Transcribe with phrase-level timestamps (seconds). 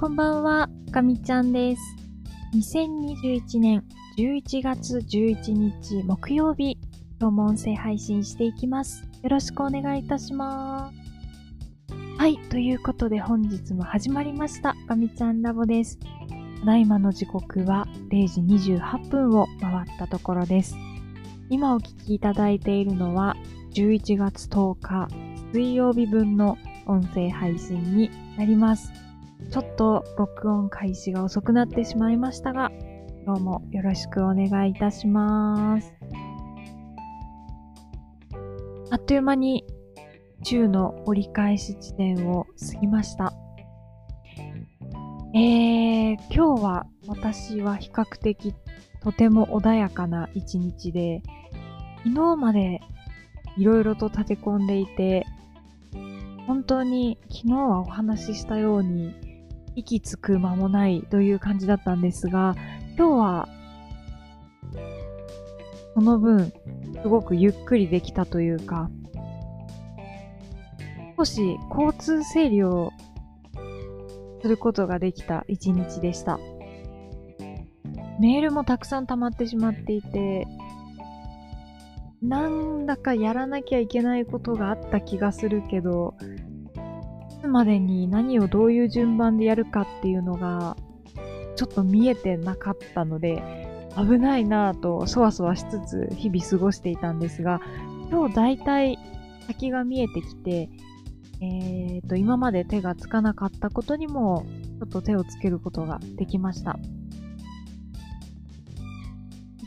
[0.00, 1.82] こんばんは、かみちゃんです。
[2.54, 3.84] 2021年
[4.16, 6.78] 11月11日木曜日、
[7.20, 9.02] 今日も音声配信していきます。
[9.24, 11.96] よろしくお願いいたします。
[12.16, 15.98] はい、ということで本日も始まりました、かみちゃんラボです。
[16.60, 18.40] ただいまの時刻は0時
[18.76, 20.76] 28分を回ったところです。
[21.50, 23.34] 今お聞きいただいているのは
[23.74, 25.08] 11月10日
[25.52, 26.56] 水曜日分の
[26.86, 28.92] 音声配信になります。
[29.50, 32.70] ちょっと録音開始が遅くなってしまいましたが、
[33.24, 35.94] 今日もよろしくお願いいたします。
[38.90, 39.64] あっという間に
[40.42, 43.32] 週の折り返し地点を過ぎました。
[45.34, 48.54] えー、今日は私は比較的
[49.00, 51.22] とても穏やかな一日で、
[52.04, 52.80] 昨日まで
[53.56, 55.26] いろいろと立て込んでいて、
[56.46, 59.14] 本当に昨日はお話ししたように
[59.78, 62.56] 息つく間もないという感じだったんですが、
[62.96, 63.48] 今日は
[65.94, 66.52] その分
[67.00, 68.90] すごくゆっくりできたというか、
[71.16, 72.92] 少し交通整理を
[74.42, 76.40] することができた一日でした。
[78.20, 80.48] メールもたくさん溜まってしまっていて、
[82.20, 86.14] なんだかやらなきゃいけないことがあった気がするけど、
[87.40, 90.76] つまでに何をどういう順番でやるかっていうのが、
[91.56, 93.42] ちょっと見えてなかったので、
[93.96, 97.60] 危ないなぁと、そわそわしつつ日々過ごしていたんですが、
[98.10, 98.98] 今日だいたい
[99.46, 100.68] 先が見えてきて、
[101.40, 104.46] えーと、今まで手がつかなかったことにも、
[104.78, 106.78] ちょっと手をつけることができました。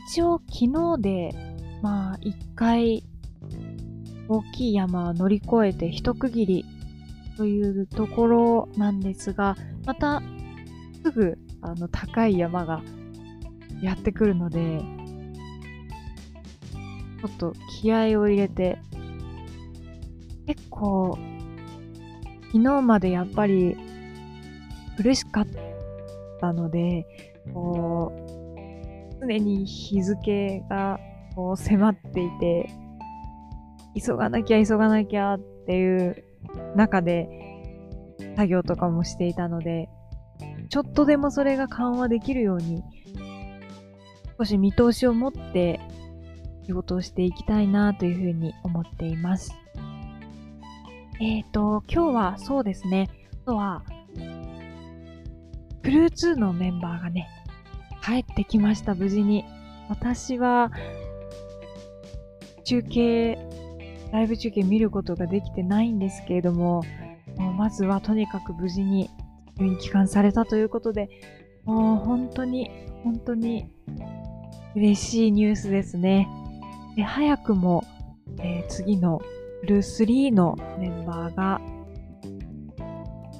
[0.08, 1.34] 一応昨日で、
[1.82, 3.02] まあ一回
[4.28, 6.64] 大きい山を乗り越えて一区切り
[7.36, 10.22] というところなんですが、また
[11.02, 12.82] すぐあの高い山が
[13.80, 14.80] やってくるので、
[17.20, 18.78] ちょっと気合を入れて、
[20.46, 21.18] 結構
[22.52, 23.76] 昨日までやっぱり
[24.96, 25.46] 苦しかっ
[26.40, 27.06] たので、
[27.54, 30.98] こう、常に日付が
[31.34, 32.70] こう迫っていて、
[34.04, 36.24] 急がなきゃ急がなきゃっていう
[36.76, 37.28] 中で
[38.36, 39.88] 作業とかもしていたので、
[40.68, 42.82] ちょっとでもそれが緩和できるように、
[44.38, 45.80] 少し見通しを持って
[46.66, 49.54] 仕事をしていきたいなというふうに思っています。
[51.20, 53.08] えっ、ー、と、今日はそうですね、
[53.44, 53.84] あとは、
[55.82, 57.28] クルー2のメンバーがね、
[58.04, 59.44] 帰ってきました、無事に。
[59.88, 60.70] 私は、
[62.64, 63.38] 中継、
[64.12, 66.82] ライブ中継見ることができてないんですけれども、
[67.38, 69.10] もまずはとにかく無事に
[69.58, 71.08] 入院帰還されたということで、
[71.64, 72.70] もう本当に、
[73.04, 73.66] 本当に
[74.74, 76.28] 嬉しいニュースですね。
[76.96, 77.84] で早くも、
[78.38, 79.22] えー、次の
[79.64, 81.60] ルー3のメンバーが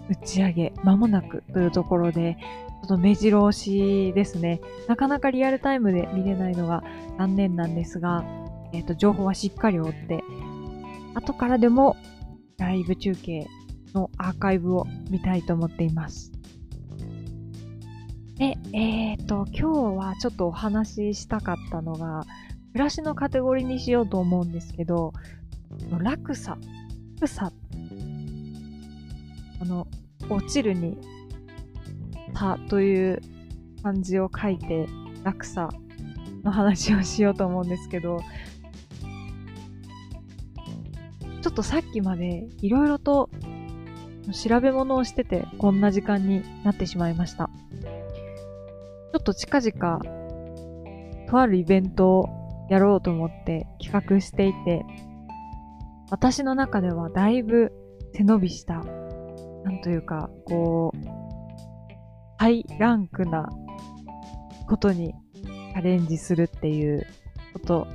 [0.09, 2.39] 打ち上げ間もなくというところで、
[2.83, 4.60] ちょっと目白押しですね。
[4.89, 6.83] なかなかリアルタイムで見れないのが
[7.19, 8.25] 残念なんですが、
[8.72, 10.25] えっ、ー、と、情報はしっかり追って、
[11.15, 11.97] 後からでも
[12.59, 13.47] ライブ中継
[13.95, 16.33] のアーカイブを見たいと思っています。
[18.37, 22.25] で、えっ、ー、と、今日はちょっとお話ししたかったのが、
[22.72, 25.12] 暮らしのカテゴリーにしようと思うんですけど、
[25.91, 26.56] 落差、
[27.21, 27.53] 落差、
[29.61, 29.87] あの、
[30.28, 30.97] 落ちるに、
[32.34, 33.21] たという
[33.83, 34.89] 漢字を書いて、
[35.22, 35.71] 落差
[36.43, 38.21] の話をしようと思うんですけど、
[41.53, 43.29] っとさっきまでいろいろと
[44.33, 47.51] 調べ物をしてて、こんな時間になってしまいました。
[49.13, 50.01] ちょっと近々、
[51.29, 52.29] とあるイベントを
[52.71, 54.85] やろうと思って企画していて、
[56.11, 57.72] 私の中ではだいぶ
[58.15, 58.83] 背伸びした、
[59.65, 60.98] なんというか、こう、
[62.39, 63.48] ハイランクな
[64.69, 67.07] ことにチャレンジするっていう
[67.53, 67.87] こと、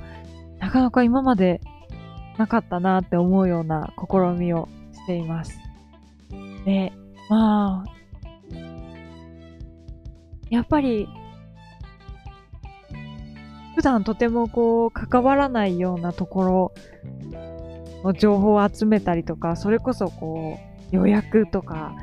[0.58, 1.60] なかなか今まで
[2.38, 5.58] なかったなって思うような試みをしています。
[6.64, 6.92] で、
[7.28, 7.98] まあ、
[10.48, 11.08] やっぱり、
[13.74, 16.72] 普段とてもこう、関わらないようなところ
[18.04, 20.58] の情報を集めたりとか、それこそこ
[20.92, 21.94] う、予約とか、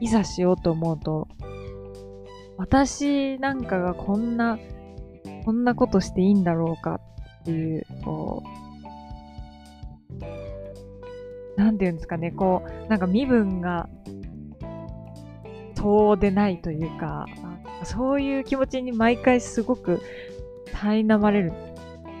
[0.00, 1.28] いざしようと思うと、
[2.58, 4.58] 私なんかがこんな、
[5.44, 7.00] こんなことしていいんだろうか
[7.42, 8.65] っていう、こう、
[11.56, 13.88] なんていうんですかね、こう、なんか身分が、
[15.74, 17.26] そうでないというか、
[17.84, 20.02] そういう気持ちに毎回すごく
[20.72, 21.52] 苛まれる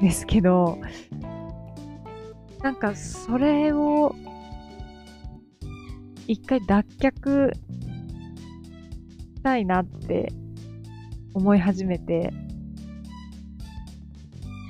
[0.00, 0.78] ですけど、
[2.62, 4.14] なんかそれを
[6.26, 7.60] 一回脱却し
[9.42, 10.32] たいなって
[11.34, 12.32] 思い始めて、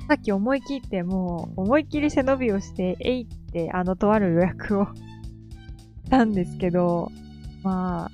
[0.07, 3.36] さっき思い切ってもう思いっきり背伸びをして、えいっ
[3.73, 4.87] あのとある予約を。
[6.07, 7.11] したんですけど、
[7.63, 8.11] まあ、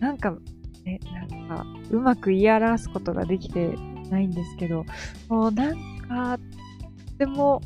[0.00, 0.36] なんか、
[0.84, 0.98] ね、
[1.30, 3.76] なんか、うまく言い表すことができて
[4.10, 4.84] ないんですけど、
[5.28, 5.76] もうなん
[6.08, 6.40] か、
[7.18, 7.62] でも、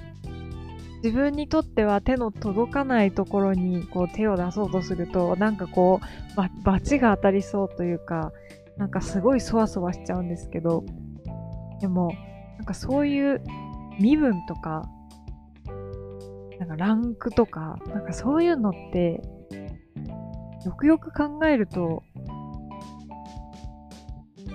[1.02, 8.32] 自分にとっては手の届かないところにこう手を出そうとすると、なんかこう、ば、罰が当たりそうというか、
[8.76, 10.84] なんかすごいそわそわしちゃうんですけど、
[11.80, 12.12] でも、
[12.58, 13.42] なんかそういう
[13.98, 14.88] 身分とか、
[16.58, 19.22] なんかランクとか、なんかそういうのって、
[20.64, 22.02] よくよく考えると、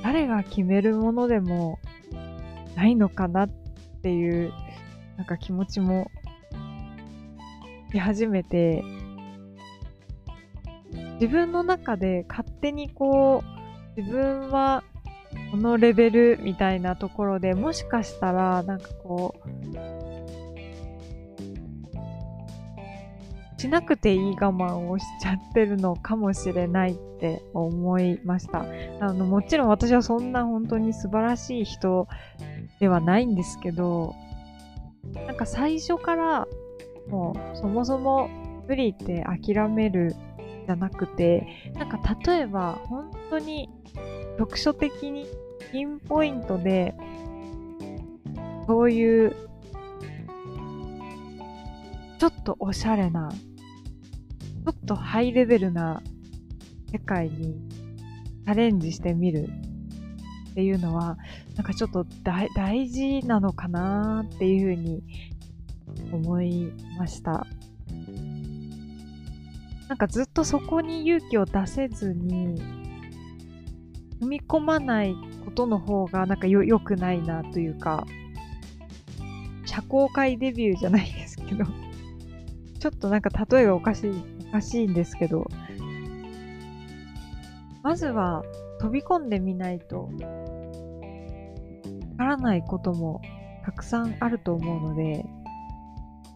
[0.04, 1.80] 誰が決めるものでも
[2.76, 3.50] ないのかなっ
[4.02, 4.52] ていう、
[5.18, 6.10] なんか気持ちも
[7.92, 8.84] 出始めて、
[11.14, 13.44] 自分の中で勝手にこ
[13.96, 14.84] う、自分は
[15.52, 20.02] このレベルみたいなところでもしかしたらなんかこう
[23.62, 28.66] しなくていい我慢をしちゃってるのかもしれないって思いました。
[29.00, 32.08] あの、もちろん私はそんな本当に素晴らしい人
[32.80, 34.16] ではないんですけど、
[35.28, 36.48] なんか最初から
[37.08, 38.30] もうそもそも
[38.68, 40.16] 無理って諦める
[40.72, 43.70] じゃなくて、なんか例えば本当に
[44.38, 45.28] 読書的に
[45.72, 46.96] ピンポイントで
[48.68, 49.36] そういう
[52.18, 56.02] ちょっとおしゃれなちょっとハイレベルな
[56.92, 57.56] 世界に
[58.46, 59.50] チャレンジしてみる
[60.52, 61.18] っていうのは、
[61.56, 62.06] なんかちょっと
[62.56, 65.04] 大事なのかなっていうふうに
[66.12, 67.46] 思いました。
[69.92, 72.56] なんかずっとそこに勇気を出せずに、
[74.22, 78.06] 踏み込まないことの方がなんかよ良くないなというか、
[79.66, 81.66] 社交界デビューじゃないですけど、
[82.80, 85.46] ちょっとなんか例えがおかしい難しいんですけど、
[87.84, 88.44] まずは
[88.80, 90.10] 飛び込んでみないと、わ
[92.18, 93.20] からないことも
[93.66, 95.26] たくさんあると思うので、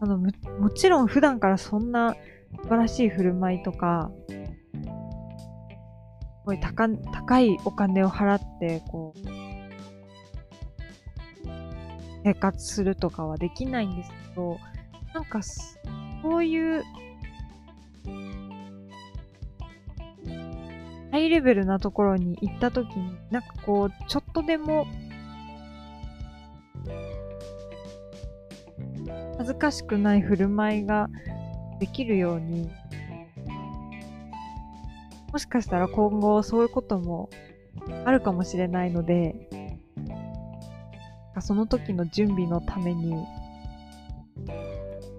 [0.02, 2.18] あの、もちろん普段からそんな
[2.64, 4.36] 素晴らしい振る舞いとか、す
[6.46, 9.20] ごい高高いお金を払って、こう、
[12.24, 14.58] 生活するとかはできないんですけど、
[15.14, 16.84] なんか、そういう
[21.16, 24.86] ハイレベルなところに行った時に、なんかこう、ちょっとでも、
[29.38, 31.08] 恥ずかしくない振る舞いが
[31.80, 32.70] できるように、
[35.32, 37.30] もしかしたら今後そういうことも
[38.06, 39.76] あるかもしれないので、
[41.42, 43.18] その時の準備のために、ち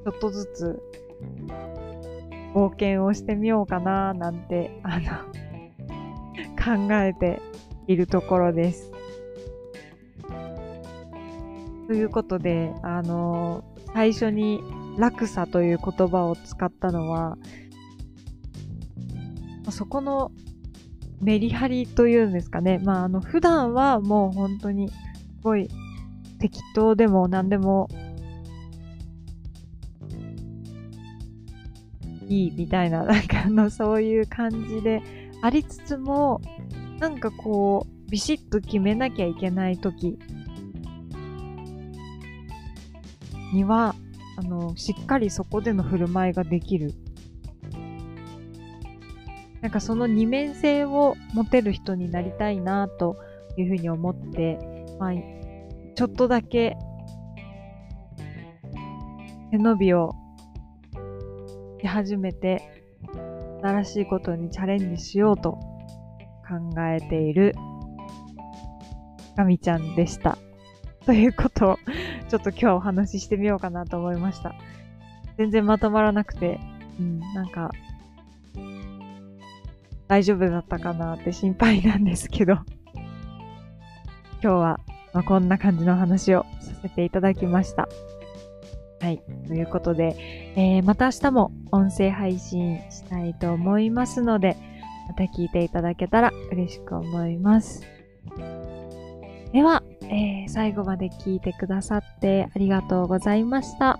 [0.07, 0.83] ょっとずつ
[2.55, 5.07] 冒険をしてみようかななんて、あの
[6.89, 7.41] 考えて
[7.87, 8.91] いるところです。
[11.87, 14.61] ということで、あのー、最初に
[14.99, 17.37] 落差という言葉を使ったのは、
[19.71, 20.31] そこの
[21.21, 22.79] メリハリというんですかね。
[22.79, 24.95] まあ、あの、普段はもう本当にす
[25.43, 25.69] ごい
[26.39, 27.89] 適当でも何でも
[32.29, 35.03] いいみたいな、 なんかあの、そういう感じで
[35.43, 36.41] ありつつも、
[36.99, 40.19] なんかこう、ビシッと決めなきゃいけない時
[43.53, 43.95] には、
[44.37, 46.93] あの、しっかりそこでの振る舞いができる。
[49.63, 53.17] なんかその二面性を持てる人になりたいなと
[53.57, 54.59] いうふうに思って、
[55.01, 55.13] まあ、
[55.95, 56.77] ちょっとだけ
[59.51, 60.15] 背伸びを
[61.81, 62.85] し始めて、
[63.63, 67.55] 新しいことにチャレンジしようと考えている
[69.37, 70.39] ガミちゃんでした。
[71.05, 71.79] ということを、
[72.29, 74.55] ちょっと今日お話ししてみようかなと思いました。
[75.39, 76.61] 全然まとまらなくて、
[76.99, 77.71] うん、なんか、
[80.09, 82.55] 大丈夫だったかなって心配なんですけど、
[84.43, 84.81] 今日は、
[85.13, 87.89] まあ、こんな感じの話をさせていただきました。
[89.01, 89.23] はい。
[89.47, 90.17] ということで、
[90.57, 94.57] えー、また明日も音声配信したいと思いますので、
[95.09, 97.83] また聞いていただけたら嬉しく思います。
[99.53, 103.99] では、えー、最後まで聞いてくださってありがとうございました。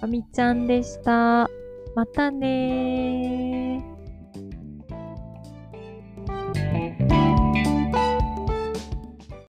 [0.00, 1.48] あみちゃんでした。
[1.94, 3.97] またねー。